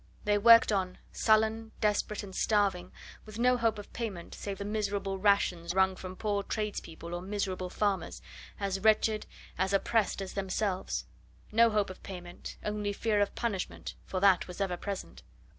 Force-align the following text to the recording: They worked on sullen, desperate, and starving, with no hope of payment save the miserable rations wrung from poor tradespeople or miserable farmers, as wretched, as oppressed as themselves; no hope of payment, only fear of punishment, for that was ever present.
They 0.25 0.39
worked 0.39 0.71
on 0.71 0.97
sullen, 1.11 1.73
desperate, 1.79 2.23
and 2.23 2.33
starving, 2.33 2.91
with 3.23 3.37
no 3.37 3.55
hope 3.55 3.77
of 3.77 3.93
payment 3.93 4.33
save 4.33 4.57
the 4.57 4.65
miserable 4.65 5.19
rations 5.19 5.75
wrung 5.75 5.95
from 5.95 6.15
poor 6.15 6.41
tradespeople 6.41 7.13
or 7.13 7.21
miserable 7.21 7.69
farmers, 7.69 8.19
as 8.59 8.79
wretched, 8.79 9.27
as 9.59 9.73
oppressed 9.73 10.19
as 10.19 10.33
themselves; 10.33 11.05
no 11.51 11.69
hope 11.69 11.91
of 11.91 12.01
payment, 12.01 12.57
only 12.65 12.93
fear 12.93 13.21
of 13.21 13.35
punishment, 13.35 13.93
for 14.03 14.19
that 14.19 14.47
was 14.47 14.59
ever 14.59 14.75
present. 14.75 15.21